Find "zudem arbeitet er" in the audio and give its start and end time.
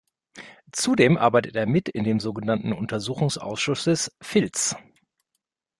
0.71-1.67